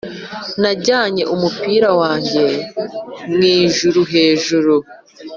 [0.61, 2.43] najyanye umupira wanjye
[3.33, 4.73] mu ijuru hejuru,